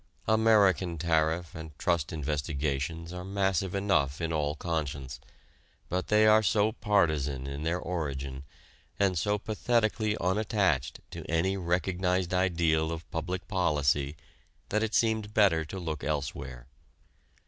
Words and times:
American 0.27 0.97
tariff 0.97 1.53
and 1.53 1.77
trust 1.77 2.11
investigations 2.11 3.13
are 3.13 3.23
massive 3.23 3.75
enough 3.75 4.19
in 4.19 4.33
all 4.33 4.55
conscience, 4.55 5.19
but 5.89 6.07
they 6.07 6.25
are 6.25 6.41
so 6.41 6.71
partisan 6.71 7.45
in 7.45 7.61
their 7.61 7.77
origin 7.77 8.43
and 8.99 9.15
so 9.15 9.37
pathetically 9.37 10.17
unattached 10.19 11.01
to 11.11 11.23
any 11.29 11.55
recognized 11.55 12.33
ideal 12.33 12.91
of 12.91 13.07
public 13.11 13.47
policy 13.47 14.17
that 14.69 14.81
it 14.81 14.95
seemed 14.95 15.35
better 15.35 15.63
to 15.63 15.77
look 15.77 16.03
elsewhere. 16.03 16.65